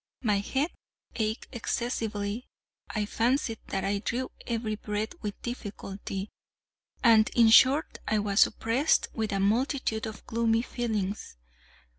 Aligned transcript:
My 0.23 0.39
head 0.39 0.71
ached 1.15 1.45
excessively; 1.51 2.47
I 2.89 3.05
fancied 3.05 3.59
that 3.67 3.83
I 3.85 3.99
drew 3.99 4.31
every 4.47 4.73
breath 4.73 5.13
with 5.21 5.39
difficulty; 5.43 6.31
and, 7.03 7.29
in 7.35 7.51
short, 7.51 7.99
I 8.07 8.17
was 8.17 8.47
oppressed 8.47 9.09
with 9.13 9.31
a 9.31 9.39
multitude 9.39 10.07
of 10.07 10.25
gloomy 10.25 10.63
feelings. 10.63 11.35